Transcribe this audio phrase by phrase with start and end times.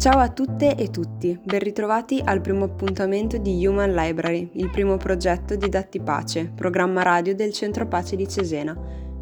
[0.00, 4.96] Ciao a tutte e tutti, ben ritrovati al primo appuntamento di Human Library, il primo
[4.96, 8.74] progetto di Datti Pace, programma radio del Centro Pace di Cesena.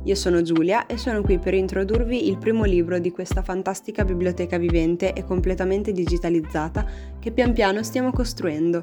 [0.05, 4.57] Io sono Giulia e sono qui per introdurvi il primo libro di questa fantastica biblioteca
[4.57, 6.87] vivente e completamente digitalizzata
[7.19, 8.81] che pian piano stiamo costruendo.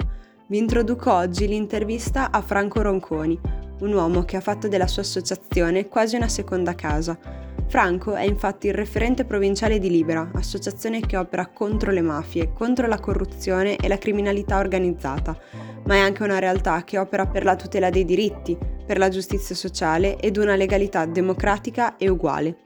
[0.48, 3.40] Vi introduco oggi l'intervista a Franco Ronconi,
[3.80, 8.68] un uomo che ha fatto della sua associazione quasi una seconda casa Franco è infatti
[8.68, 13.88] il referente provinciale di Libera, associazione che opera contro le mafie, contro la corruzione e
[13.88, 15.38] la criminalità organizzata,
[15.86, 19.56] ma è anche una realtà che opera per la tutela dei diritti, per la giustizia
[19.56, 22.58] sociale ed una legalità democratica e uguale.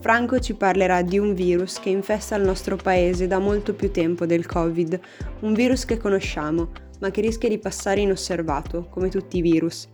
[0.00, 4.26] Franco ci parlerà di un virus che infesta il nostro paese da molto più tempo
[4.26, 5.00] del Covid,
[5.40, 6.70] un virus che conosciamo,
[7.00, 9.88] ma che rischia di passare inosservato, come tutti i virus.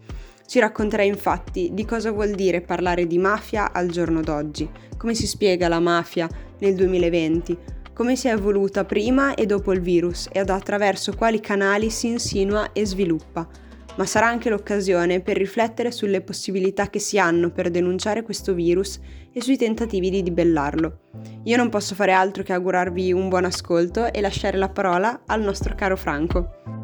[0.46, 5.26] Ci racconterà infatti di cosa vuol dire parlare di mafia al giorno d'oggi, come si
[5.26, 7.58] spiega la mafia nel 2020,
[7.94, 12.72] come si è evoluta prima e dopo il virus e attraverso quali canali si insinua
[12.72, 13.48] e sviluppa.
[13.96, 18.98] Ma sarà anche l'occasione per riflettere sulle possibilità che si hanno per denunciare questo virus
[19.32, 20.98] e sui tentativi di dibellarlo.
[21.44, 25.42] Io non posso fare altro che augurarvi un buon ascolto e lasciare la parola al
[25.42, 26.83] nostro caro Franco.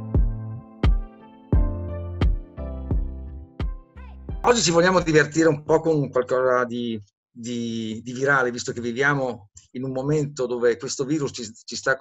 [4.42, 9.50] Oggi ci vogliamo divertire un po' con qualcosa di, di, di virale, visto che viviamo
[9.72, 11.98] in un momento dove questo virus ci, ci sta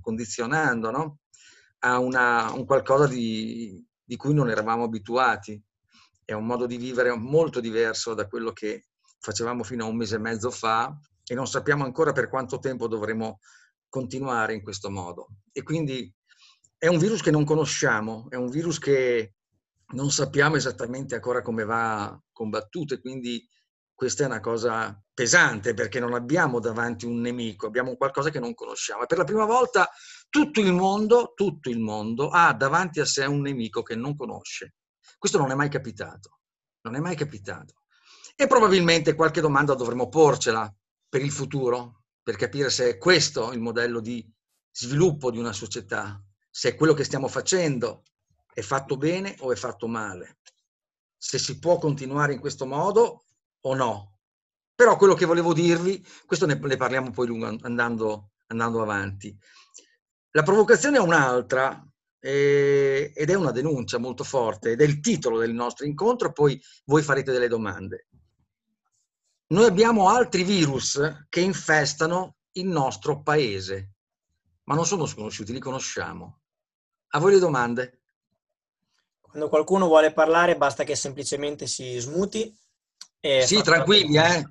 [0.00, 1.18] condizionando no?
[1.80, 5.60] a una, un qualcosa di, di cui non eravamo abituati.
[6.24, 8.86] È un modo di vivere molto diverso da quello che
[9.18, 10.96] facevamo fino a un mese e mezzo fa
[11.26, 13.40] e non sappiamo ancora per quanto tempo dovremo
[13.88, 15.26] continuare in questo modo.
[15.50, 16.10] E quindi
[16.78, 19.34] è un virus che non conosciamo, è un virus che
[19.92, 23.46] non sappiamo esattamente ancora come va combattuto e quindi
[23.94, 28.54] questa è una cosa pesante perché non abbiamo davanti un nemico, abbiamo qualcosa che non
[28.54, 29.04] conosciamo.
[29.04, 29.90] Per la prima volta
[30.30, 34.76] tutto il mondo, tutto il mondo ha davanti a sé un nemico che non conosce.
[35.18, 36.38] Questo non è mai capitato,
[36.82, 37.82] non è mai capitato.
[38.34, 40.72] E probabilmente qualche domanda dovremo porcela
[41.06, 44.26] per il futuro, per capire se è questo il modello di
[44.70, 46.18] sviluppo di una società,
[46.48, 48.04] se è quello che stiamo facendo
[48.60, 50.38] è fatto bene o è fatto male,
[51.16, 53.24] se si può continuare in questo modo
[53.62, 54.18] o no.
[54.74, 59.36] Però quello che volevo dirvi, questo ne, ne parliamo poi lungo, andando, andando, avanti.
[60.30, 61.84] La provocazione è un'altra
[62.18, 66.60] eh, ed è una denuncia molto forte ed è il titolo del nostro incontro, poi
[66.84, 68.06] voi farete delle domande.
[69.48, 73.94] Noi abbiamo altri virus che infestano il nostro paese,
[74.64, 76.40] ma non sono sconosciuti, li conosciamo.
[77.12, 77.99] A voi le domande?
[79.30, 82.52] Quando qualcuno vuole parlare basta che semplicemente si smuti.
[83.20, 84.48] E sì, tranquilli, eh.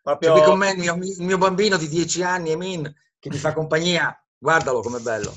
[0.00, 0.32] Proprio...
[0.32, 3.52] Qui con me il mio, il mio, bambino di 10 anni, Emin, che mi fa
[3.52, 4.16] compagnia.
[4.38, 5.36] Guardalo com'è bello.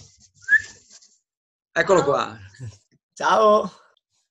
[1.71, 2.37] Eccolo qua.
[3.13, 3.71] Ciao.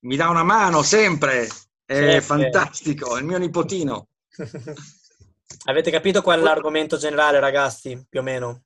[0.00, 1.48] Mi dà una mano sempre.
[1.84, 2.20] È sempre.
[2.20, 4.06] fantastico, è il mio nipotino.
[5.66, 8.64] Avete capito qual è l'argomento generale, ragazzi, più o meno?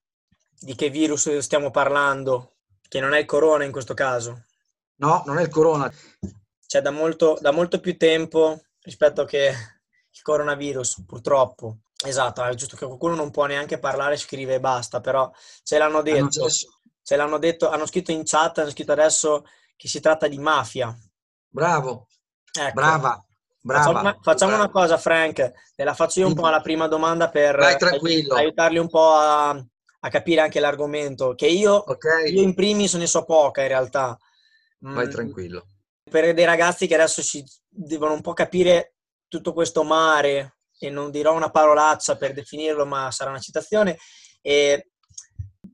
[0.50, 2.56] Di che virus stiamo parlando?
[2.87, 4.47] Che non è il corona in questo caso.
[4.98, 5.92] No, non è il corona.
[6.66, 11.78] Cioè da molto, da molto più tempo rispetto che il coronavirus, purtroppo.
[12.04, 15.31] Esatto, è giusto che qualcuno non può neanche parlare, scrive e basta, però
[15.62, 16.47] ce l'hanno detto.
[16.48, 20.94] Ce l'hanno detto, hanno scritto in chat, hanno scritto adesso che si tratta di mafia.
[21.48, 22.06] Bravo,
[22.53, 22.72] ecco.
[22.75, 23.25] brava,
[23.62, 23.82] brava.
[23.82, 24.64] Facciamo, una, facciamo brava.
[24.64, 27.76] una cosa, Frank, te la faccio io un po' alla prima domanda per Vai,
[28.37, 32.31] aiutarli un po' a, a, capire anche l'argomento, che io, okay.
[32.31, 34.19] io in primis ne so poca in realtà.
[34.78, 35.66] Vai mm, tranquillo.
[36.08, 38.94] Per dei ragazzi che adesso ci devono un po' capire
[39.28, 43.98] tutto questo mare, e non dirò una parolaccia per definirlo, ma sarà una citazione,
[44.40, 44.90] e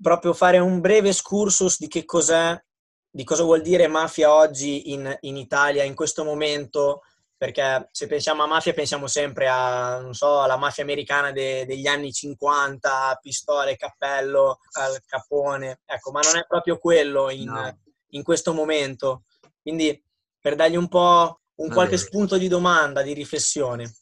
[0.01, 2.59] proprio fare un breve excursus di che cos'è,
[3.11, 7.03] di cosa vuol dire mafia oggi in, in Italia, in questo momento,
[7.37, 11.87] perché se pensiamo a mafia pensiamo sempre a, non so, alla mafia americana de, degli
[11.87, 17.79] anni 50, pistole, cappello, al capone, ecco, ma non è proprio quello in, no
[18.15, 19.25] in questo momento.
[19.61, 20.03] Quindi
[20.41, 23.95] per dargli un po' un qualche spunto di domanda, di riflessione.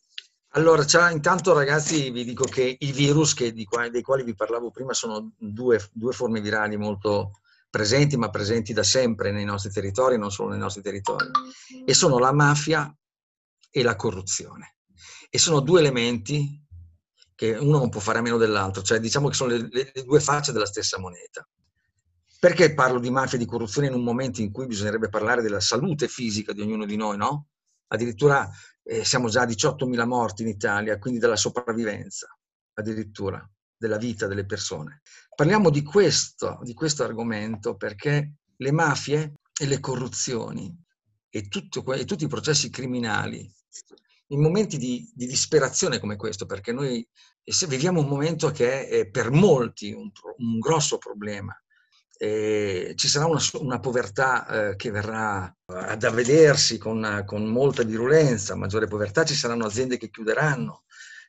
[0.55, 4.93] Allora, intanto ragazzi vi dico che i virus che, di, dei quali vi parlavo prima
[4.93, 10.31] sono due, due, forme virali molto presenti, ma presenti da sempre nei nostri territori, non
[10.31, 11.31] solo nei nostri territori,
[11.87, 12.95] e sono la mafia
[13.71, 14.77] e la corruzione.
[15.31, 16.61] E sono due elementi
[17.35, 20.21] che uno non può fare a meno dell'altro, cioè diciamo che sono le, le due
[20.21, 21.49] facce della stessa moneta.
[22.43, 25.61] Perché parlo di mafia e di corruzione in un momento in cui bisognerebbe parlare della
[25.61, 27.51] salute fisica di ognuno di noi, no?
[27.87, 28.51] Addirittura
[28.83, 32.37] eh, siamo già a 18.000 morti in Italia, quindi della sopravvivenza,
[32.75, 33.49] addirittura.
[33.77, 35.03] della vita delle persone.
[35.33, 40.77] Parliamo di questo, di questo argomento perché le mafie e le corruzioni
[41.29, 43.49] e, tutto, e tutti i processi criminali
[44.33, 47.07] in momenti di, di, disperazione come questo, perché noi
[47.69, 51.57] viviamo un momento che è per molti un, un grosso problema.
[52.23, 58.55] E ci sarà una, una povertà eh, che verrà ad avvedersi con, con molta virulenza,
[58.55, 60.85] maggiore povertà, ci saranno aziende che chiuderanno,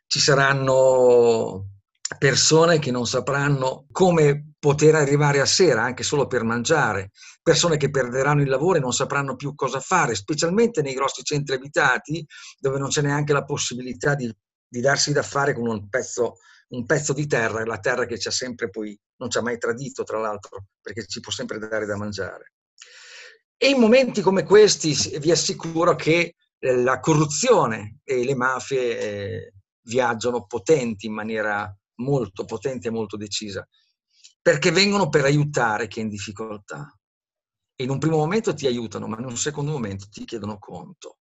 [0.05, 1.69] ci saranno
[2.19, 7.09] persone che non sapranno come poter arrivare a sera anche solo per mangiare,
[7.41, 11.55] persone che perderanno il lavoro e non sapranno più cosa fare, specialmente nei grossi centri
[11.55, 12.23] abitati
[12.59, 14.31] dove non c'è neanche la possibilità di,
[14.73, 16.37] di darsi da fare con un pezzo,
[16.69, 19.59] un pezzo di terra, la terra che ci ha sempre poi, non ci ha mai
[19.59, 22.53] tradito tra l'altro, perché ci può sempre dare da mangiare.
[23.55, 29.53] E in momenti come questi vi assicuro che eh, la corruzione e le mafie eh,
[29.83, 33.63] viaggiano potenti in maniera molto potente e molto decisa,
[34.41, 36.91] perché vengono per aiutare chi è in difficoltà.
[37.75, 41.17] In un primo momento ti aiutano, ma in un secondo momento ti chiedono conto.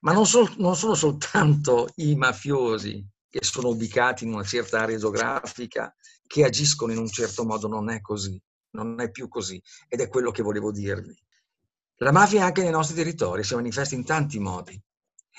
[0.00, 4.98] Ma non, so, non sono soltanto i mafiosi che sono ubicati in una certa area
[4.98, 5.94] geografica
[6.26, 8.40] che agiscono in un certo modo, non è così,
[8.70, 9.62] non è più così.
[9.88, 11.16] Ed è quello che volevo dirvi.
[12.00, 14.80] La mafia anche nei nostri territori si manifesta in tanti modi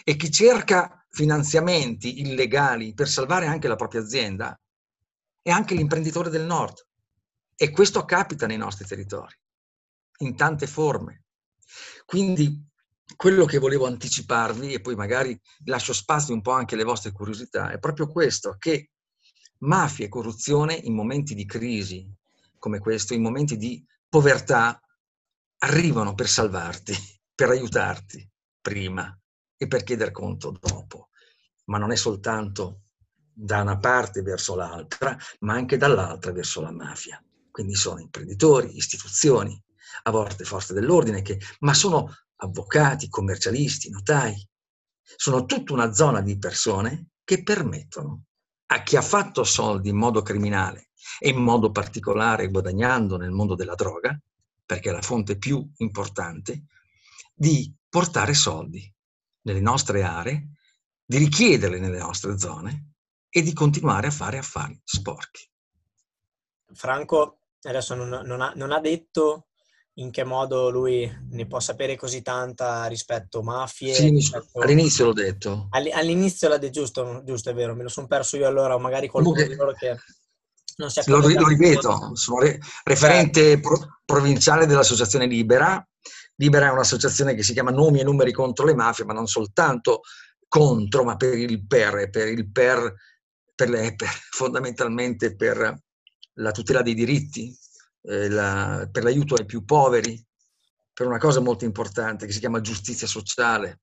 [0.04, 4.59] e chi cerca finanziamenti illegali per salvare anche la propria azienda
[5.42, 6.86] è anche l'imprenditore del nord.
[7.56, 9.36] E questo capita nei nostri territori,
[10.19, 11.24] in tante forme.
[12.06, 12.63] Quindi
[13.15, 17.71] quello che volevo anticiparvi, e poi magari lascio spazio un po' anche alle vostre curiosità,
[17.71, 18.92] è proprio questo, che
[19.59, 22.13] mafia e corruzione in momenti di crisi
[22.59, 24.80] come questo, in momenti di povertà,
[25.59, 26.94] arrivano per salvarti,
[27.33, 28.30] per aiutarti
[28.62, 29.18] prima
[29.56, 31.09] e per chiedere conto dopo.
[31.65, 32.81] Ma non è soltanto
[33.31, 37.24] da una parte verso l'altra, ma anche dall'altra verso la mafia.
[37.51, 39.59] Quindi sono imprenditori, istituzioni,
[40.04, 44.36] a volte forze dell'ordine, che, ma sono avvocati, commercialisti, notai.
[45.01, 48.24] Sono tutta una zona di persone che permettono
[48.68, 50.89] a chi ha fatto soldi in modo criminale
[51.19, 54.19] e in modo particolare guadagnando nel mondo della droga,
[54.66, 56.66] perché è la fonte più importante,
[57.34, 58.94] di portare soldi
[59.42, 60.50] nelle nostre aree,
[61.06, 62.95] di richiederle nelle nostre zone
[63.30, 65.50] e di continuare a fare affari sporchi.
[66.74, 69.48] Franco adesso non, non, ha, non ha detto
[70.00, 73.94] in che modo lui ne può sapere così tanta rispetto a mafie.
[73.94, 74.60] Sì, rispetto...
[74.60, 75.68] all'inizio l'ho detto.
[75.70, 79.08] all'inizio l'ha detto, giusto, giusto, è vero, me lo sono perso io allora, o magari
[79.08, 79.98] qualcuno di loro che
[80.78, 83.60] non si è Lo, lo ripeto, sono re, referente eh.
[83.60, 85.84] pro, provinciale dell'Associazione Libera,
[86.36, 90.02] Libera è un'associazione che si chiama Nomi e Numeri contro le mafie, ma non soltanto
[90.48, 92.94] contro, ma per il per, per il per,
[93.56, 95.82] per, le, per fondamentalmente per
[96.34, 97.58] la tutela dei diritti,
[98.07, 100.24] eh, la, per l'aiuto ai più poveri,
[100.94, 103.81] per una cosa molto importante che si chiama giustizia sociale,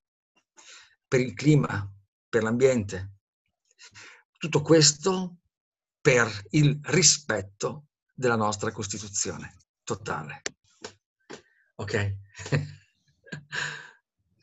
[1.07, 1.89] per il clima,
[2.29, 3.13] per l'ambiente.
[4.37, 5.37] Tutto questo
[6.01, 10.43] per il rispetto della nostra Costituzione totale.
[11.77, 12.17] Ok?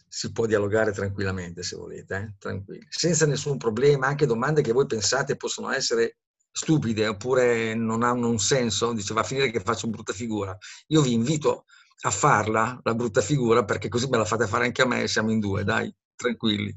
[0.07, 2.35] si può dialogare tranquillamente se volete, eh?
[2.37, 6.17] tranquilli, senza nessun problema, anche domande che voi pensate possono essere
[6.51, 10.58] stupide oppure non hanno un senso, dice va a finire che faccio brutta figura.
[10.88, 11.65] Io vi invito
[12.01, 15.08] a farla, la brutta figura, perché così me la fate fare anche a me e
[15.08, 16.75] siamo in due, dai, tranquilli.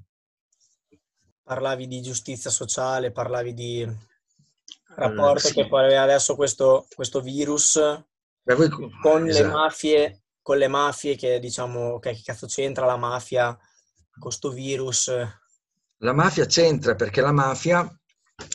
[1.42, 3.96] Parlavi di giustizia sociale, parlavi di
[4.96, 5.54] rapporto uh, sì.
[5.54, 7.78] che poi adesso questo, questo virus
[8.42, 8.68] Beh, voi,
[9.02, 9.46] con esatto.
[9.46, 14.50] le mafie con le mafie che diciamo, okay, che cazzo c'entra la mafia con questo
[14.50, 15.10] virus?
[15.98, 17.90] La mafia c'entra perché la mafia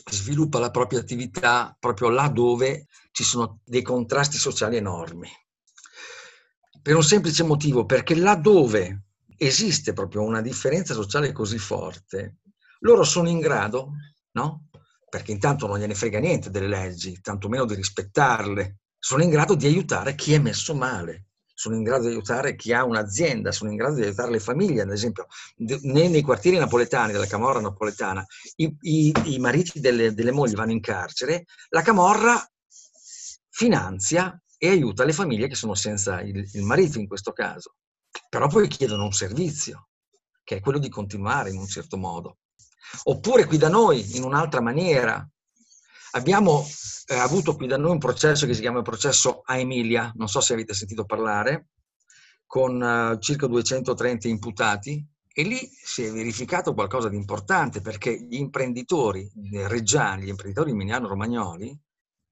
[0.10, 5.30] sviluppa la propria attività proprio là dove ci sono dei contrasti sociali enormi.
[6.82, 9.04] Per un semplice motivo, perché là dove
[9.38, 12.38] esiste proprio una differenza sociale così forte,
[12.80, 13.92] loro sono in grado,
[14.32, 14.68] no?
[15.10, 19.66] Perché intanto non gliene frega niente delle leggi, tantomeno di rispettarle, sono in grado di
[19.66, 21.29] aiutare chi è messo male
[21.60, 24.84] sono in grado di aiutare chi ha un'azienda, sono in grado di aiutare le famiglie,
[24.84, 25.28] ad esempio
[25.82, 28.26] nei, quartieri napoletani, della Camorra napoletana,
[28.56, 32.42] i, i, i mariti delle, delle mogli vanno in carcere, la Camorra
[33.50, 37.76] finanzia e aiuta le famiglie che sono senza il, il marito in questo caso,
[38.30, 39.90] però poi chiedono un servizio,
[40.46, 42.38] che è quello di continuare in un certo modo.
[43.04, 45.30] Oppure qui da noi, in un'altra maniera,
[46.12, 46.66] Abbiamo
[47.06, 50.28] eh, avuto qui da noi un processo che si chiama il processo a Emilia, non
[50.28, 51.70] so se avete sentito parlare,
[52.46, 55.08] con eh, circa 230 imputati
[55.40, 59.32] E lì si è verificato qualcosa di importante perché gli imprenditori
[59.68, 61.68] reggiani, gli imprenditori emiliano-romagnoli,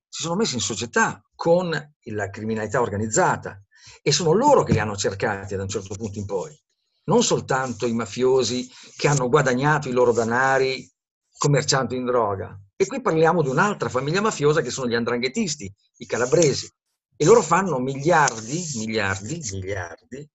[0.09, 3.63] si sono messi in società con la criminalità organizzata
[4.01, 6.53] e sono loro che li hanno cercati da un certo punto in poi,
[7.05, 10.91] non soltanto i mafiosi che hanno guadagnato i loro danari
[11.37, 12.59] commerciando in droga.
[12.79, 16.71] E qui parliamo di un'altra famiglia mafiosa che sono gli andranghetisti, i calabresi,
[17.15, 20.29] e loro fanno miliardi, miliardi, miliardi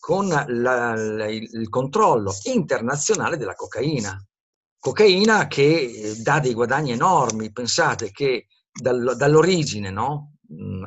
[0.00, 4.20] con la, la, il controllo internazionale della cocaina.
[4.80, 7.52] Cocaina che eh, dà dei guadagni enormi.
[7.52, 10.32] Pensate che dal, dall'origine no?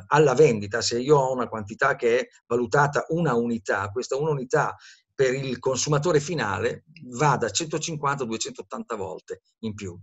[0.07, 4.75] alla vendita, se io ho una quantità che è valutata una unità, questa una unità
[5.15, 6.83] per il consumatore finale
[7.17, 9.97] va da 150 a 280 volte in più.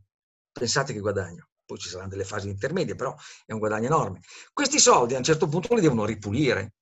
[0.55, 1.49] Pensate che guadagno.
[1.67, 3.13] Poi ci saranno delle fasi intermedie, però
[3.45, 4.21] è un guadagno enorme.
[4.53, 6.75] Questi soldi a un certo punto li devono ripulire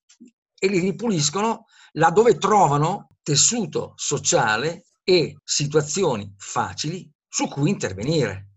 [0.58, 8.50] e li ripuliscono laddove trovano tessuto sociale e situazioni facili su cui intervenire.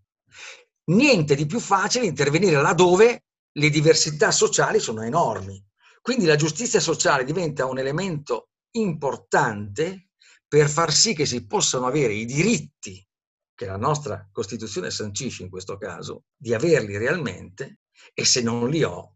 [0.91, 5.63] Niente di più facile intervenire laddove le diversità sociali sono enormi.
[6.01, 10.09] Quindi la giustizia sociale diventa un elemento importante
[10.45, 13.04] per far sì che si possano avere i diritti
[13.55, 17.79] che la nostra Costituzione sancisce in questo caso, di averli realmente
[18.13, 19.15] e se non li ho,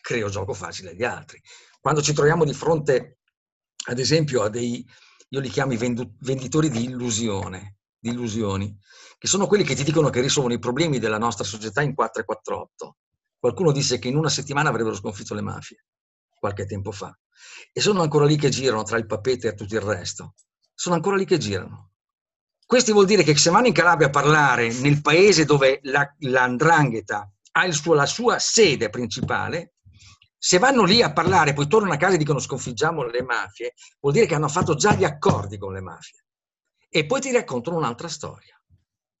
[0.00, 1.40] creo gioco facile agli altri.
[1.80, 3.18] Quando ci troviamo di fronte,
[3.86, 4.86] ad esempio, a dei,
[5.28, 8.78] io li chiamo venditori di illusione, di illusioni,
[9.18, 12.22] che sono quelli che ti dicono che risolvono i problemi della nostra società in 4
[12.22, 12.96] e 4 8.
[13.38, 15.84] Qualcuno disse che in una settimana avrebbero sconfitto le mafie,
[16.38, 17.16] qualche tempo fa.
[17.72, 20.34] E sono ancora lì che girano tra il papete e tutto il resto.
[20.74, 21.89] Sono ancora lì che girano.
[22.70, 27.28] Questo vuol dire che se vanno in Calabria a parlare nel paese dove la, l'andrangheta
[27.50, 29.72] ha suo, la sua sede principale,
[30.38, 34.12] se vanno lì a parlare, poi tornano a casa e dicono sconfiggiamo le mafie, vuol
[34.12, 36.24] dire che hanno fatto già gli accordi con le mafie.
[36.88, 38.56] E poi ti raccontano un'altra storia.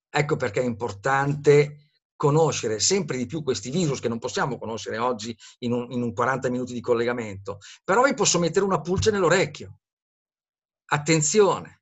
[0.08, 5.36] Ecco perché è importante conoscere sempre di più questi virus che non possiamo conoscere oggi
[5.64, 9.80] in un, in un 40 minuti di collegamento, però vi posso mettere una pulce nell'orecchio.
[10.92, 11.79] Attenzione,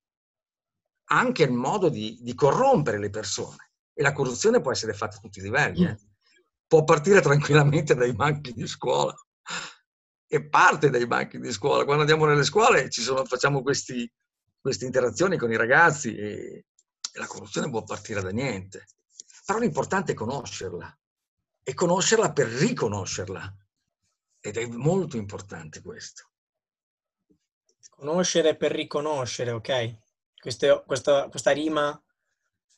[1.09, 3.71] anche il modo di, di, corrompere le persone.
[3.93, 5.85] E la corruzione può essere fatta a tutti i livelli.
[5.85, 5.99] Eh.
[6.67, 9.15] Può partire tranquillamente dai banchi di scuola.
[10.27, 11.85] E parte dai banchi di scuola.
[11.85, 14.11] Quando andiamo nelle scuole sono, facciamo questi,
[14.61, 16.65] queste interazioni con i ragazzi e,
[17.13, 18.87] e la corruzione può partire da niente.
[19.45, 20.97] Però l'importante è conoscerla.
[21.63, 23.57] E conoscerla per riconoscerla.
[24.41, 26.31] Ed è molto importante questo.
[27.89, 29.99] Conoscere per riconoscere, ok?
[30.49, 32.03] Questo, questa, questa rima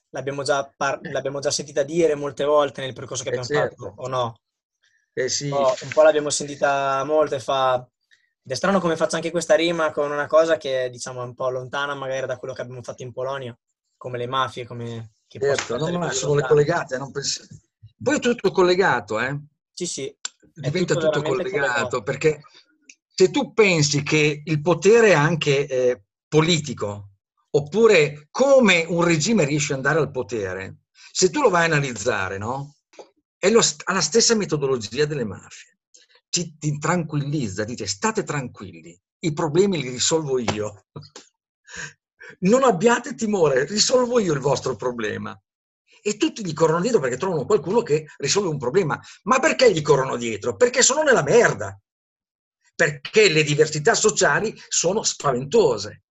[0.09, 3.85] l'abbiamo già, par- l'abbiamo già, sentita dire molte volte nel percorso che eh, abbiamo certo.
[3.85, 4.41] fatto, o no?
[5.13, 5.51] Eh sì.
[5.51, 7.77] un, po', un po' l'abbiamo sentita molto e fa...
[8.43, 11.35] Ed è strano come faccio anche questa rima con una cosa che diciamo è un
[11.35, 13.57] po' lontana magari da quello che abbiamo fatto in Polonia,
[13.97, 15.13] come le mafie, come...
[15.29, 17.47] Che certo, no, ma sono le collegate, non pens-
[18.03, 19.39] Poi è tutto collegato, eh?
[19.73, 20.17] Sì, sì.
[20.55, 22.41] Diventa tutto, tutto collegato, collegato, perché
[23.15, 27.10] se tu pensi che il potere anche eh, politico
[27.51, 32.39] oppure come un regime riesce ad andare al potere, se tu lo vai a analizzare,
[32.39, 32.77] no?
[33.37, 35.79] È lo, ha la stessa metodologia delle mafie.
[36.29, 40.87] Ti, ti tranquillizza, dice state tranquilli, i problemi li risolvo io.
[42.41, 45.37] Non abbiate timore, risolvo io il vostro problema.
[46.01, 48.97] E tutti gli corrono dietro perché trovano qualcuno che risolve un problema.
[49.25, 50.55] Ma perché gli corrono dietro?
[50.55, 51.77] Perché sono nella merda.
[52.73, 56.05] Perché le diversità sociali sono spaventose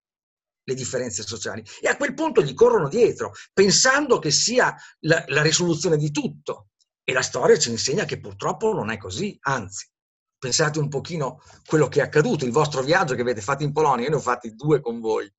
[0.70, 1.64] le differenze sociali.
[1.82, 6.70] E a quel punto gli corrono dietro, pensando che sia la, la risoluzione di tutto.
[7.04, 9.88] E la storia ci insegna che purtroppo non è così, anzi.
[10.38, 14.06] Pensate un pochino quello che è accaduto, il vostro viaggio che avete fatto in Polonia,
[14.06, 15.30] io ne ho fatti due con voi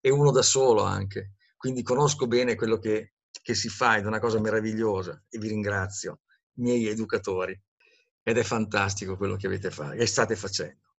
[0.00, 4.06] e uno da solo anche, quindi conosco bene quello che, che si fa ed è
[4.06, 6.20] una cosa meravigliosa e vi ringrazio,
[6.54, 7.60] miei educatori,
[8.22, 10.94] ed è fantastico quello che avete fatto e state facendo.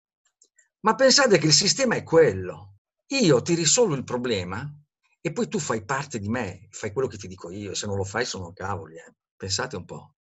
[0.81, 2.76] Ma pensate che il sistema è quello,
[3.07, 4.69] io ti risolvo il problema
[5.21, 7.85] e poi tu fai parte di me, fai quello che ti dico io, e se
[7.85, 9.13] non lo fai sono cavoli, eh.
[9.35, 10.15] pensate un po'.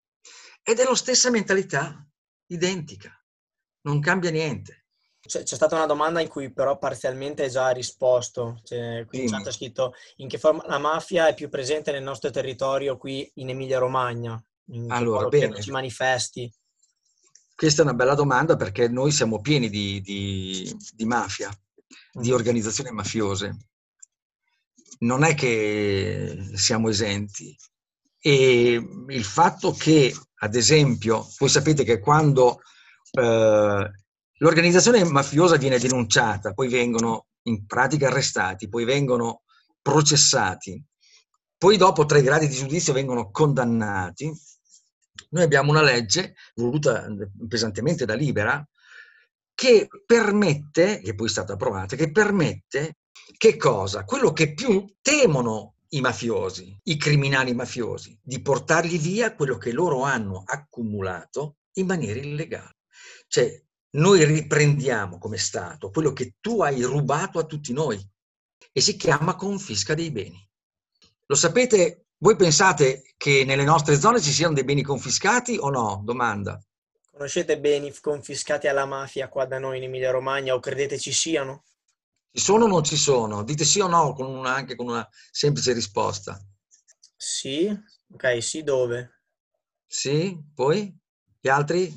[0.62, 2.06] Ed è la stessa mentalità,
[2.46, 3.12] identica,
[3.82, 4.86] non cambia niente.
[5.20, 9.52] C'è, c'è stata una domanda in cui però parzialmente hai già risposto, cioè, qui c'è
[9.52, 13.78] scritto in che forma la mafia è più presente nel nostro territorio qui in Emilia
[13.78, 15.62] Romagna, in allora, bene.
[15.62, 16.52] ci manifesti.
[17.54, 21.50] Questa è una bella domanda perché noi siamo pieni di, di, di mafia
[22.12, 23.56] di organizzazioni mafiose.
[25.00, 27.56] Non è che siamo esenti.
[28.18, 32.60] E il fatto che, ad esempio, voi sapete che quando
[33.10, 33.90] eh,
[34.38, 39.42] l'organizzazione mafiosa viene denunciata, poi vengono in pratica arrestati, poi vengono
[39.82, 40.82] processati,
[41.58, 44.32] poi dopo tre gradi di giudizio vengono condannati,
[45.30, 47.06] noi abbiamo una legge voluta
[47.48, 48.66] pesantemente da Libera
[49.54, 52.96] che permette, che poi è stata approvata, che permette
[53.36, 54.04] che cosa?
[54.04, 60.02] Quello che più temono i mafiosi, i criminali mafiosi, di portargli via quello che loro
[60.02, 62.76] hanno accumulato in maniera illegale.
[63.28, 63.62] Cioè,
[63.96, 68.00] noi riprendiamo come Stato quello che tu hai rubato a tutti noi
[68.72, 70.48] e si chiama confisca dei beni.
[71.26, 76.02] Lo sapete, voi pensate che nelle nostre zone ci siano dei beni confiscati o no?
[76.04, 76.60] Domanda.
[77.14, 81.62] Conoscete beni confiscati alla mafia qua da noi in Emilia Romagna o credete ci siano?
[82.32, 83.44] Ci sono o non ci sono?
[83.44, 86.36] Dite sì o no con una, anche con una semplice risposta.
[87.16, 87.72] Sì,
[88.12, 89.20] ok, sì dove?
[89.86, 90.92] Sì, poi?
[91.40, 91.88] Gli altri?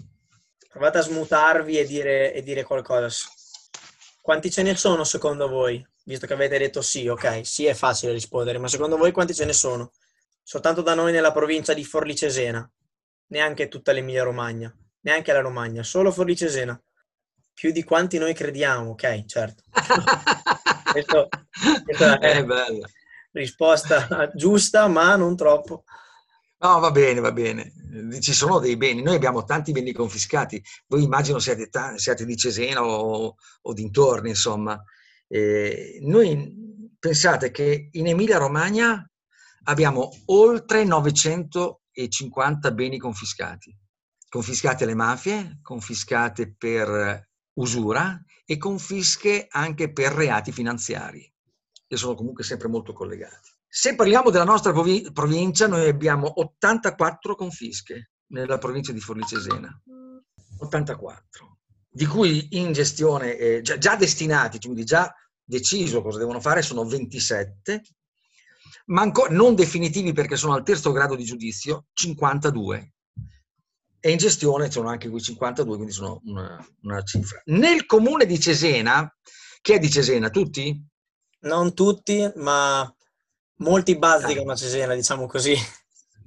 [0.69, 3.09] Provate a smutarvi e dire, e dire qualcosa.
[4.21, 5.83] Quanti ce ne sono secondo voi?
[6.03, 9.45] Visto che avete detto sì, ok, sì è facile rispondere, ma secondo voi quanti ce
[9.45, 9.93] ne sono?
[10.43, 12.69] Soltanto da noi nella provincia di Forlì Cesena,
[13.29, 16.79] neanche tutta l'Emilia Romagna, neanche la Romagna, solo Forlì Cesena
[17.57, 19.63] più di quanti noi crediamo, ok, certo.
[20.91, 21.27] Questo,
[21.83, 22.45] questa è, è
[23.31, 25.83] risposta giusta, ma non troppo.
[26.59, 27.71] No, va bene, va bene.
[28.19, 29.01] Ci sono dei beni.
[29.01, 30.63] Noi abbiamo tanti beni confiscati.
[30.87, 34.81] Voi immagino siate, siate di Cesena o, o dintorni, insomma.
[35.27, 39.07] Eh, noi pensate che in Emilia-Romagna
[39.63, 43.77] abbiamo oltre 950 beni confiscati.
[44.29, 51.31] Confiscati alle mafie, confiscate per usura e confische anche per reati finanziari,
[51.88, 53.51] che sono comunque sempre molto collegati.
[53.67, 59.81] Se parliamo della nostra provincia, noi abbiamo 84 confische nella provincia di Forlì Cesena.
[60.60, 66.84] 84, di cui in gestione eh, già destinati, quindi già deciso cosa devono fare, sono
[66.84, 67.81] 27,
[68.88, 72.93] ma ancora non definitivi perché sono al terzo grado di giudizio, 52
[74.08, 77.41] e in gestione sono anche qui 52, quindi sono una, una, cifra.
[77.48, 79.13] Nel comune di Cesena,
[79.60, 80.30] che è di Cesena?
[80.30, 80.82] Tutti?
[81.41, 82.89] Non tutti, ma
[83.56, 85.56] molti bazzicano a Cesena, diciamo così.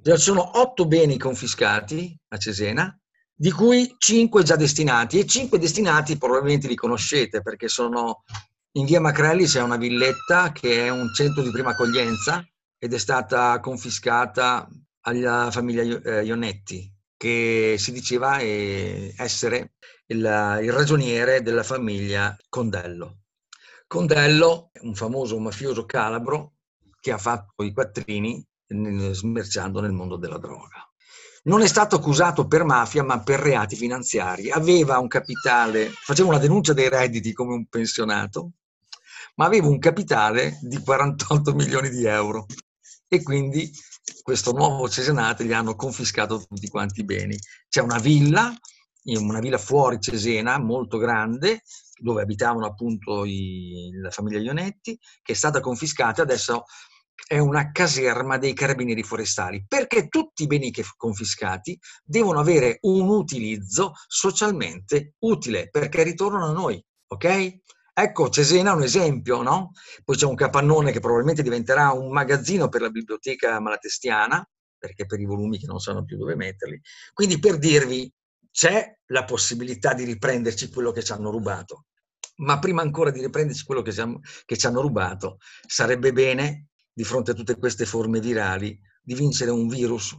[0.02, 2.94] Ci sono otto beni confiscati a Cesena,
[3.34, 8.24] di cui cinque già destinati e cinque destinati probabilmente li conoscete perché sono
[8.72, 12.46] in via Macrelli c'è una villetta che è un centro di prima accoglienza
[12.78, 14.68] ed è stata confiscata
[15.00, 19.74] alla famiglia eh, Ionetti che si diceva eh, essere
[20.06, 20.16] il,
[20.62, 23.18] il ragioniere della famiglia Condello.
[23.86, 26.54] Condello, un famoso mafioso calabro
[26.98, 30.90] che ha fatto i quattrini smerciando nel mondo della droga.
[31.42, 34.50] Non è stato accusato per mafia, ma per reati finanziari.
[34.50, 38.52] Aveva un capitale, faceva una denuncia dei redditi come un pensionato,
[39.34, 42.46] ma aveva un capitale di 48 milioni di euro
[43.06, 43.70] e quindi
[44.30, 47.36] questo nuovo Cesenate gli hanno confiscato tutti quanti i beni.
[47.68, 48.56] C'è una villa,
[49.06, 51.62] una villa fuori Cesena, molto grande,
[52.00, 56.62] dove abitavano appunto i, la famiglia Ionetti, che è stata confiscata, adesso
[57.26, 63.94] è una caserma dei carabinieri forestali, perché tutti i beni confiscati devono avere un utilizzo
[64.06, 67.58] socialmente utile, perché ritornano a noi, ok?
[67.92, 69.72] Ecco, Cesena è un esempio, no?
[70.04, 74.46] Poi c'è un capannone che probabilmente diventerà un magazzino per la biblioteca malatestiana,
[74.78, 76.80] perché per i volumi che non sanno più dove metterli.
[77.12, 78.10] Quindi per dirvi,
[78.50, 81.86] c'è la possibilità di riprenderci quello che ci hanno rubato.
[82.36, 87.04] Ma prima ancora di riprenderci quello che hanno, che ci hanno rubato, sarebbe bene, di
[87.04, 90.16] fronte a tutte queste forme virali, di vincere un virus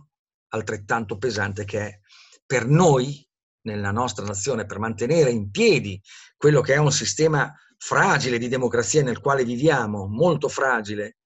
[0.49, 1.99] altrettanto pesante che è
[2.45, 3.25] per noi,
[3.63, 6.01] nella nostra nazione, per mantenere in piedi
[6.37, 11.17] quello che è un sistema fragile di democrazia nel quale viviamo, molto fragile,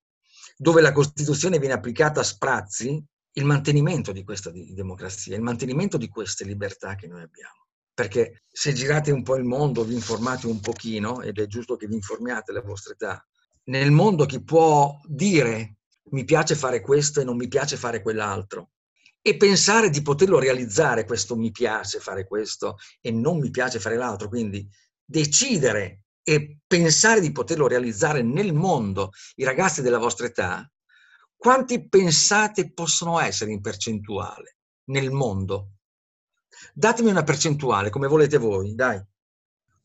[0.57, 3.03] dove la Costituzione viene applicata a sprazzi,
[3.37, 7.67] il mantenimento di questa democrazia, il mantenimento di queste libertà che noi abbiamo.
[7.93, 11.87] Perché se girate un po' il mondo, vi informate un pochino, ed è giusto che
[11.87, 13.25] vi informiate la vostra età,
[13.65, 15.77] nel mondo chi può dire
[16.11, 18.71] mi piace fare questo e non mi piace fare quell'altro,
[19.27, 23.97] e pensare di poterlo realizzare, questo mi piace fare questo e non mi piace fare
[23.97, 24.69] l'altro, quindi
[25.03, 30.71] decidere e pensare di poterlo realizzare nel mondo, i ragazzi della vostra età,
[31.35, 34.57] quanti pensate possono essere in percentuale
[34.91, 35.71] nel mondo?
[36.71, 39.03] Datemi una percentuale, come volete voi, dai.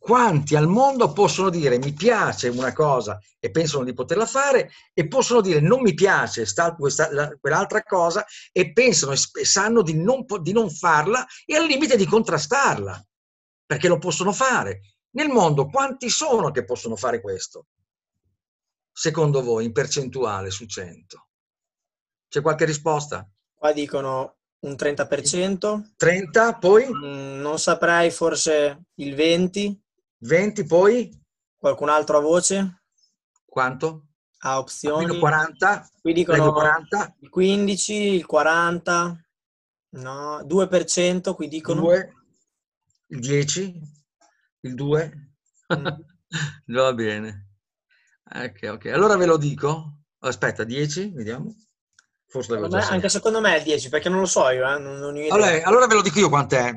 [0.02, 5.06] Quanti al mondo possono dire mi piace una cosa e pensano di poterla fare e
[5.06, 9.94] possono dire non mi piace sta, questa, la, quell'altra cosa e pensano e sanno di
[9.94, 13.06] non, di non farla e al limite di contrastarla,
[13.66, 14.80] perché lo possono fare.
[15.10, 17.66] Nel mondo quanti sono che possono fare questo?
[19.00, 21.28] secondo voi in percentuale su 100?
[22.28, 23.26] C'è qualche risposta?
[23.54, 25.92] Qua dicono un 30%.
[25.96, 26.86] 30, poi?
[26.86, 29.80] Mm, non saprei, forse il 20.
[30.22, 31.10] 20, poi?
[31.56, 32.82] Qualcun altro a voce?
[33.44, 34.08] Quanto?
[34.42, 35.04] A opzioni?
[35.04, 35.90] Almeno 40.
[36.00, 37.16] Qui dicono 40.
[37.20, 39.24] il 15, il 40,
[39.90, 41.80] no, 2%, qui dicono...
[41.80, 42.12] 2,
[43.08, 43.80] il 10,
[44.60, 45.32] il 2.
[45.74, 45.86] Mm.
[46.74, 47.48] Va bene.
[48.32, 48.86] Ok, ok.
[48.86, 49.96] Allora ve lo dico.
[50.20, 51.54] Aspetta, 10, vediamo.
[52.26, 54.78] Forse l'avevo già anche secondo me è il 10, perché non lo so io, eh,
[54.78, 55.16] non, non.
[55.30, 56.72] Allora, allora ve lo dico io quant'è.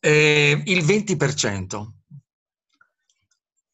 [0.00, 1.92] Eh, il 20%.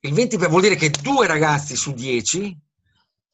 [0.02, 2.58] Il 20% vuol dire che due ragazzi su 10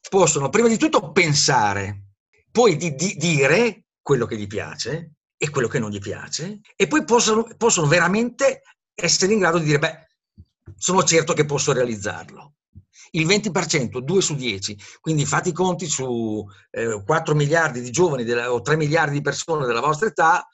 [0.09, 2.07] possono prima di tutto pensare,
[2.51, 6.87] poi di, di dire quello che gli piace e quello che non gli piace, e
[6.87, 8.63] poi possono, possono veramente
[8.95, 10.07] essere in grado di dire, beh,
[10.77, 12.55] sono certo che posso realizzarlo.
[13.13, 18.25] Il 20%, 2 su 10, quindi fate i conti su eh, 4 miliardi di giovani
[18.25, 20.47] della- o 3 miliardi di persone della vostra età,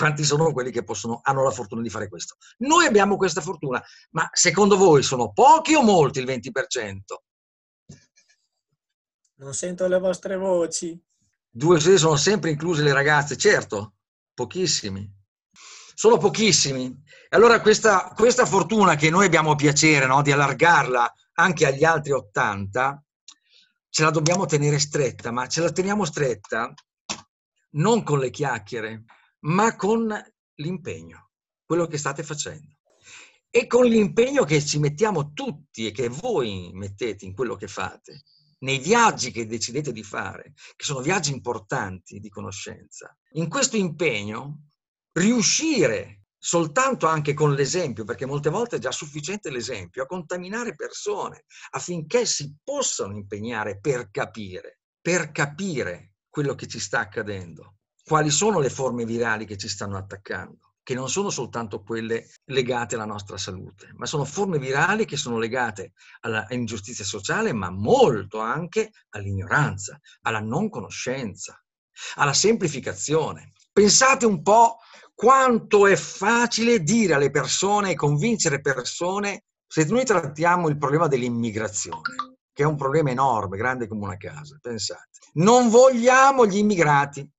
[0.00, 2.36] quanti sono quelli che possono, hanno la fortuna di fare questo.
[2.60, 3.82] Noi abbiamo questa fortuna,
[4.12, 7.00] ma secondo voi sono pochi o molti il 20%?
[9.34, 10.98] Non sento le vostre voci.
[11.50, 13.96] Due su sono sempre incluse le ragazze, certo,
[14.32, 15.06] pochissimi.
[15.94, 16.86] Sono pochissimi.
[17.28, 22.12] E allora questa, questa fortuna che noi abbiamo piacere no, di allargarla anche agli altri
[22.12, 23.04] 80,
[23.90, 26.72] ce la dobbiamo tenere stretta, ma ce la teniamo stretta
[27.72, 29.04] non con le chiacchiere,
[29.40, 30.12] ma con
[30.54, 31.30] l'impegno,
[31.64, 32.76] quello che state facendo.
[33.50, 38.22] E con l'impegno che ci mettiamo tutti e che voi mettete in quello che fate,
[38.60, 43.16] nei viaggi che decidete di fare, che sono viaggi importanti di conoscenza.
[43.32, 44.66] In questo impegno
[45.12, 51.44] riuscire soltanto anche con l'esempio, perché molte volte è già sufficiente l'esempio, a contaminare persone
[51.70, 57.79] affinché si possano impegnare per capire, per capire quello che ci sta accadendo,
[58.10, 62.96] quali sono le forme virali che ci stanno attaccando, che non sono soltanto quelle legate
[62.96, 65.92] alla nostra salute, ma sono forme virali che sono legate
[66.22, 71.62] all'ingiustizia sociale, ma molto anche all'ignoranza, alla non conoscenza,
[72.16, 73.52] alla semplificazione.
[73.72, 74.78] Pensate un po'
[75.14, 82.16] quanto è facile dire alle persone e convincere persone, se noi trattiamo il problema dell'immigrazione,
[82.52, 87.30] che è un problema enorme, grande come una casa, pensate, non vogliamo gli immigrati.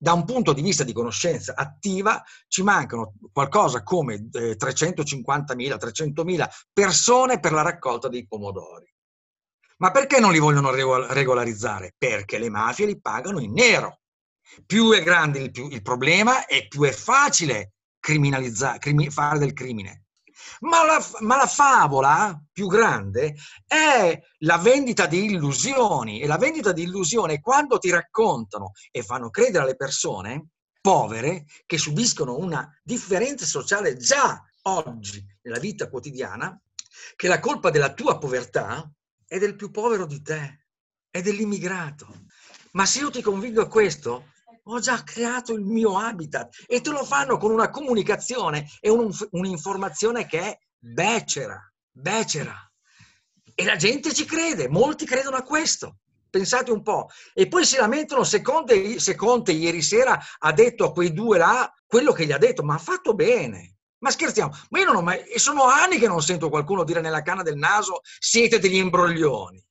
[0.00, 6.48] Da un punto di vista di conoscenza attiva ci mancano qualcosa come eh, 350.000, 300.000
[6.72, 8.86] persone per la raccolta dei pomodori.
[9.78, 11.94] Ma perché non li vogliono regolarizzare?
[11.96, 14.00] Perché le mafie li pagano in nero
[14.64, 19.52] più è grande il, più, il problema e più è facile criminalizzare, crimi, fare del
[19.52, 20.04] crimine.
[20.60, 26.72] Ma la, ma la, favola più grande è la vendita di illusioni e la vendita
[26.72, 30.48] di illusioni è quando ti raccontano e fanno credere alle persone
[30.80, 36.60] povere che subiscono una differenza sociale già oggi nella vita quotidiana
[37.16, 38.90] che la colpa della tua povertà
[39.26, 40.66] è del più povero di te,
[41.10, 42.06] è dell'immigrato.
[42.72, 44.32] Ma se io ti convinco a questo,
[44.70, 49.10] ho già creato il mio habitat e te lo fanno con una comunicazione e un,
[49.30, 52.54] un'informazione che è becera, becera.
[53.54, 55.98] E la gente ci crede, molti credono a questo.
[56.30, 57.08] Pensate un po'.
[57.32, 61.38] E poi si lamentano se Conte, se Conte ieri sera ha detto a quei due
[61.38, 63.76] là quello che gli ha detto, ma ha fatto bene.
[64.00, 67.22] Ma scherziamo, ma io non ho mai, sono anni che non sento qualcuno dire nella
[67.22, 69.64] canna del naso siete degli imbroglioni.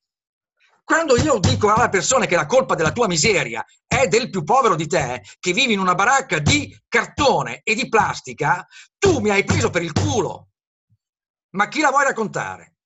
[0.84, 3.64] Quando io dico alla persona che la colpa della tua miseria
[4.00, 7.88] è del più povero di te, che vivi in una baracca di cartone e di
[7.88, 8.66] plastica,
[8.98, 10.48] tu mi hai preso per il culo.
[11.50, 12.76] Ma chi la vuoi raccontare?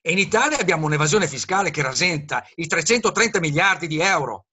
[0.00, 4.46] E in Italia abbiamo un'evasione fiscale che rasenta i 330 miliardi di euro,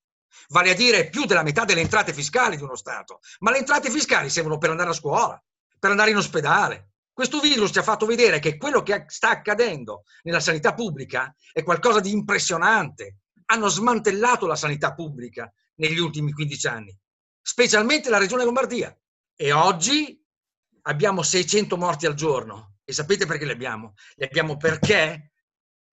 [0.49, 3.19] vale a dire più della metà delle entrate fiscali di uno Stato.
[3.39, 5.41] Ma le entrate fiscali servono per andare a scuola,
[5.79, 10.03] per andare in ospedale, questo virus ci ha fatto vedere che quello che sta accadendo
[10.23, 13.19] nella sanità pubblica è qualcosa di impressionante.
[13.45, 16.97] Hanno smantellato la sanità pubblica negli ultimi 15 anni,
[17.41, 18.95] specialmente la regione Lombardia.
[19.35, 20.21] E oggi
[20.83, 22.77] abbiamo 600 morti al giorno.
[22.83, 23.93] E sapete perché li abbiamo?
[24.15, 25.31] Li abbiamo perché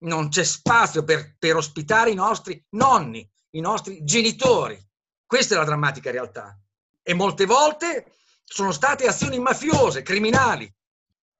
[0.03, 4.79] non c'è spazio per, per ospitare i nostri nonni, i nostri genitori.
[5.25, 6.59] Questa è la drammatica realtà.
[7.03, 8.15] E molte volte
[8.45, 10.73] sono state azioni mafiose, criminali,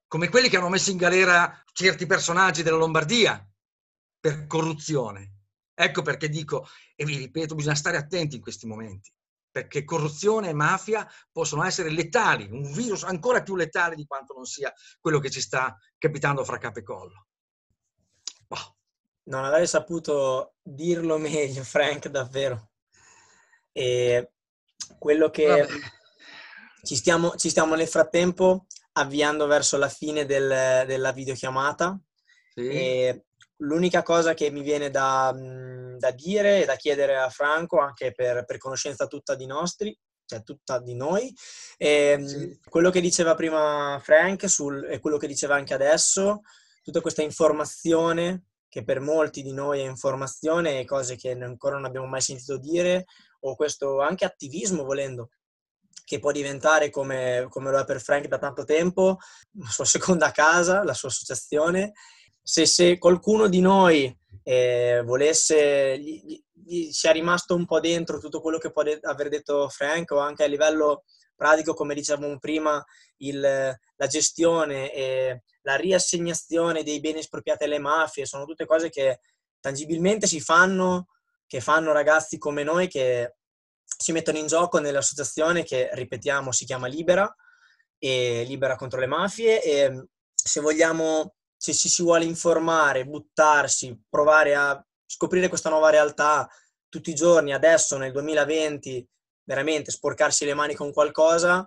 [0.07, 3.47] come quelli che hanno messo in galera certi personaggi della Lombardia
[4.19, 5.42] per corruzione.
[5.75, 9.11] Ecco perché dico, e vi ripeto, bisogna stare attenti in questi momenti,
[9.49, 14.45] perché corruzione e mafia possono essere letali, un virus ancora più letale di quanto non
[14.45, 17.27] sia quello che ci sta capitando fra capo e collo.
[18.47, 18.75] Wow.
[19.25, 22.69] non avrei saputo dirlo meglio, Frank, davvero.
[23.71, 24.31] E
[24.99, 25.67] quello che
[26.83, 31.99] ci stiamo, ci stiamo, nel frattempo avviando verso la fine del, della videochiamata.
[32.53, 33.21] Sì.
[33.63, 35.33] L'unica cosa che mi viene da,
[35.97, 40.43] da, dire e da chiedere a Franco, anche per, per conoscenza tutta di nostri, cioè
[40.43, 41.33] tutta di noi.
[41.77, 42.59] E, ehm, sì.
[42.69, 46.41] Quello che diceva prima Frank sul, e quello che diceva anche adesso,
[46.81, 51.85] tutta questa informazione che per molti di noi è informazione e cose che ancora non
[51.85, 53.05] abbiamo mai sentito dire,
[53.41, 55.29] o questo anche attivismo volendo,
[56.03, 59.17] che può diventare come, come lo è per Frank da tanto tempo,
[59.59, 61.93] la sua seconda casa, la sua associazione.
[62.43, 68.41] Se, se qualcuno di noi eh, volesse, gli, gli sia rimasto un po' dentro tutto
[68.41, 72.83] quello che può de- aver detto Frank o anche a livello pratico, come dicevamo prima,
[73.17, 79.19] il, la gestione e la riassegnazione dei beni espropriati alle mafie, sono tutte cose che
[79.59, 81.07] tangibilmente si fanno,
[81.47, 83.35] che fanno ragazzi come noi che
[83.85, 87.33] si mettono in gioco nell'associazione che, ripetiamo, si chiama Libera,
[87.97, 94.53] e Libera contro le mafie e se vogliamo, se ci si vuole informare, buttarsi, provare
[94.53, 96.45] a scoprire questa nuova realtà
[96.89, 99.07] tutti i giorni, adesso nel 2020,
[99.45, 101.65] veramente sporcarsi le mani con qualcosa,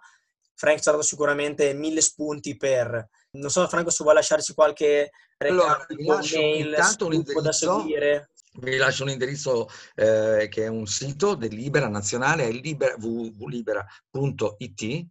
[0.55, 3.09] Frank ci ha dato sicuramente mille spunti per...
[3.31, 7.87] Non so, Franco, se vuoi lasciarci qualche allora, lascio mail, intanto un indirizzo,
[8.53, 15.07] vi lascio un indirizzo eh, che è un sito del Libera Nazionale, è libera, www.libera.it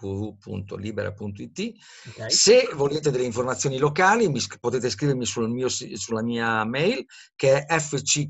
[0.00, 1.74] www.libera.it.
[2.10, 2.30] Okay.
[2.30, 7.78] Se volete delle informazioni locali mi, potete scrivermi sul mio, sulla mia mail che è
[7.78, 8.26] fc-libera.it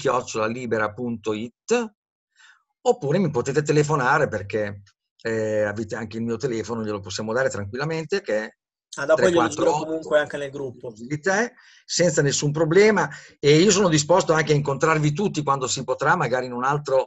[2.81, 4.83] oppure mi potete telefonare perché
[5.23, 8.57] eh, avete anche il mio telefono, glielo possiamo dare tranquillamente che è
[8.99, 10.93] Ah, dopo 3, glielo giro comunque anche nel gruppo.
[10.97, 13.09] Di te, senza nessun problema
[13.39, 17.07] e io sono disposto anche a incontrarvi tutti quando si potrà, magari in un altro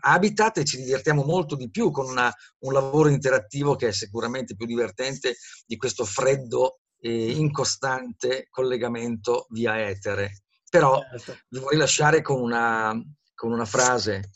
[0.00, 4.54] habitat e ci divertiamo molto di più con una, un lavoro interattivo che è sicuramente
[4.54, 5.34] più divertente
[5.66, 10.42] di questo freddo e incostante collegamento via etere.
[10.70, 11.38] Però certo.
[11.48, 12.94] vi vorrei lasciare con una,
[13.34, 14.30] con una frase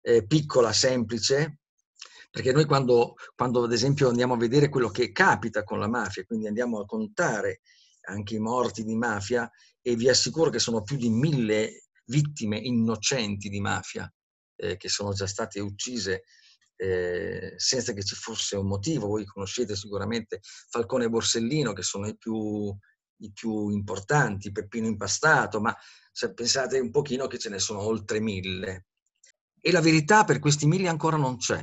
[0.00, 1.58] eh, piccola, semplice,
[2.30, 6.24] perché noi quando, quando, ad esempio andiamo a vedere quello che capita con la mafia,
[6.24, 7.60] quindi andiamo a contare
[8.02, 13.48] anche i morti di mafia, e vi assicuro che sono più di mille vittime innocenti
[13.48, 14.10] di mafia
[14.56, 16.24] eh, che sono già state uccise
[16.76, 19.08] eh, senza che ci fosse un motivo.
[19.08, 22.76] Voi conoscete sicuramente Falcone e Borsellino, che sono i più,
[23.20, 25.74] i più importanti, Peppino Impastato, ma
[26.12, 28.86] se pensate un pochino che ce ne sono oltre mille.
[29.60, 31.62] E la verità per questi mille ancora non c'è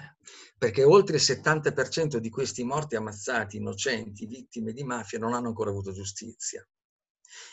[0.58, 5.70] perché oltre il 70% di questi morti ammazzati, innocenti, vittime di mafia, non hanno ancora
[5.70, 6.66] avuto giustizia.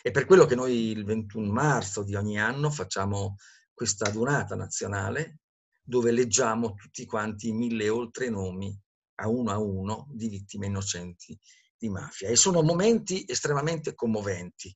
[0.01, 3.37] È per quello che noi il 21 marzo di ogni anno facciamo
[3.75, 5.39] questa adunata nazionale
[5.83, 8.79] dove leggiamo tutti quanti i mille oltre nomi
[9.17, 11.37] a uno a uno di vittime innocenti
[11.77, 12.29] di mafia.
[12.29, 14.75] E sono momenti estremamente commoventi,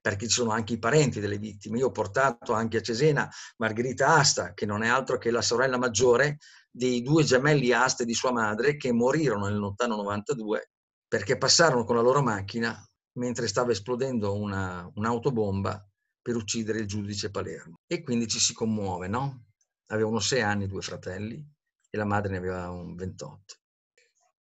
[0.00, 1.78] perché ci sono anche i parenti delle vittime.
[1.78, 5.76] Io ho portato anche a Cesena Margherita Asta, che non è altro che la sorella
[5.76, 6.38] maggiore
[6.78, 10.70] dei due gemelli Aste di sua madre che morirono nel lontano 92
[11.08, 12.80] perché passarono con la loro macchina
[13.18, 15.84] mentre stava esplodendo una, un'autobomba
[16.22, 17.80] per uccidere il giudice Palermo.
[17.86, 19.46] E quindi ci si commuove, no?
[19.86, 21.44] Avevano sei anni due fratelli
[21.90, 23.56] e la madre ne aveva un 28.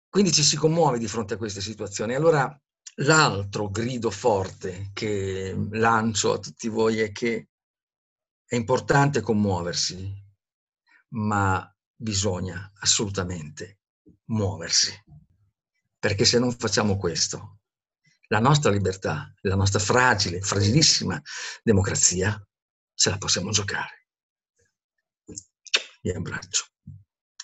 [0.10, 2.14] Quindi ci si commuove di fronte a queste situazioni.
[2.14, 2.56] Allora
[2.98, 7.50] l'altro grido forte che lancio a tutti voi è che
[8.46, 10.14] è importante commuoversi,
[11.10, 13.80] ma bisogna assolutamente
[14.26, 14.94] muoversi,
[16.00, 17.60] perché se non facciamo questo,
[18.28, 21.22] la nostra libertà, la nostra fragile, fragilissima
[21.64, 22.40] democrazia,
[22.94, 24.06] ce la possiamo giocare.
[26.02, 26.66] Vi abbraccio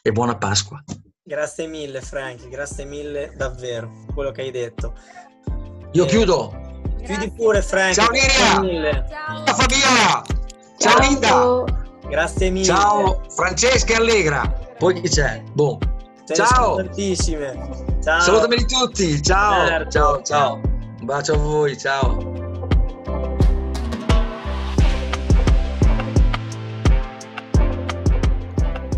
[0.01, 0.83] e buona Pasqua.
[1.25, 4.93] Grazie mille Frank, grazie mille davvero quello che hai detto.
[5.93, 6.07] Io e...
[6.07, 6.61] chiudo.
[7.05, 7.93] Chiudi pure Frank.
[7.93, 9.05] Ciao Liria.
[9.45, 10.23] Ciao Fabiola.
[10.77, 11.82] Ciao, Ciao Linda.
[12.13, 12.65] Grazie mille.
[12.65, 14.47] Ciao Francesca Allegra.
[14.77, 15.41] Poi chi c'è?
[15.51, 15.79] Boh.
[16.31, 16.75] Ciao.
[16.75, 17.57] Tantissime.
[18.03, 18.19] Ciao.
[18.19, 19.19] Salutami tutti.
[19.19, 19.65] Ciao.
[19.65, 19.89] Certo.
[19.89, 20.61] Ciao, ciao.
[20.99, 21.75] Un bacio a voi.
[21.75, 22.31] Ciao.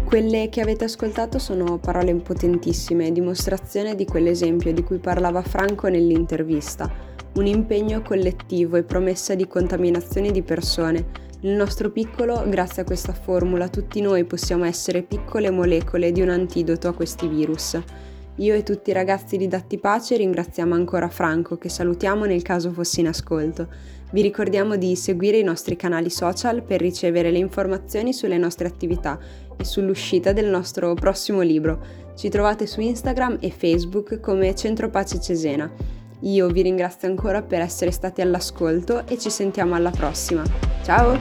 [0.03, 6.91] Quelle che avete ascoltato sono parole potentissime, dimostrazione di quell'esempio di cui parlava Franco nell'intervista,
[7.35, 13.13] un impegno collettivo e promessa di contaminazione di persone nel nostro piccolo, grazie a questa
[13.13, 17.79] formula, tutti noi possiamo essere piccole molecole di un antidoto a questi virus.
[18.37, 22.71] Io e tutti i ragazzi di Datti Pace ringraziamo ancora Franco, che salutiamo nel caso
[22.71, 23.67] fossi in ascolto.
[24.11, 29.19] Vi ricordiamo di seguire i nostri canali social per ricevere le informazioni sulle nostre attività
[29.55, 31.79] e sull'uscita del nostro prossimo libro.
[32.15, 35.71] Ci trovate su Instagram e Facebook come Centro Pace Cesena.
[36.25, 40.41] Io vi ringrazio ancora per essere stati all'ascolto e ci sentiamo alla prossima.
[40.83, 41.15] Ciao!